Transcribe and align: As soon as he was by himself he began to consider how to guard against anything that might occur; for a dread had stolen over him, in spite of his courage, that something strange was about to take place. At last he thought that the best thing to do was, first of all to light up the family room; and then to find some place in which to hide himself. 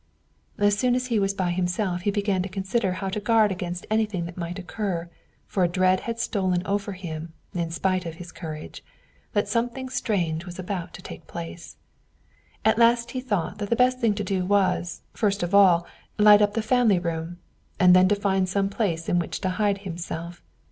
As 0.57 0.75
soon 0.75 0.95
as 0.95 1.05
he 1.13 1.19
was 1.19 1.35
by 1.35 1.51
himself 1.51 2.01
he 2.01 2.09
began 2.09 2.41
to 2.41 2.49
consider 2.49 2.93
how 2.93 3.09
to 3.09 3.19
guard 3.19 3.51
against 3.51 3.85
anything 3.91 4.25
that 4.25 4.35
might 4.35 4.57
occur; 4.57 5.11
for 5.45 5.63
a 5.63 5.67
dread 5.67 5.99
had 5.99 6.19
stolen 6.19 6.65
over 6.65 6.93
him, 6.93 7.33
in 7.53 7.69
spite 7.69 8.07
of 8.07 8.15
his 8.15 8.31
courage, 8.31 8.83
that 9.33 9.47
something 9.47 9.89
strange 9.89 10.43
was 10.43 10.57
about 10.57 10.95
to 10.95 11.03
take 11.03 11.27
place. 11.27 11.77
At 12.65 12.79
last 12.79 13.11
he 13.11 13.21
thought 13.21 13.59
that 13.59 13.69
the 13.69 13.75
best 13.75 13.99
thing 13.99 14.15
to 14.15 14.23
do 14.23 14.43
was, 14.43 15.03
first 15.13 15.43
of 15.43 15.53
all 15.53 15.85
to 16.17 16.23
light 16.23 16.41
up 16.41 16.55
the 16.55 16.63
family 16.63 16.97
room; 16.97 17.37
and 17.79 17.95
then 17.95 18.07
to 18.07 18.15
find 18.15 18.49
some 18.49 18.69
place 18.69 19.07
in 19.07 19.19
which 19.19 19.39
to 19.41 19.49
hide 19.49 19.81
himself. 19.85 20.41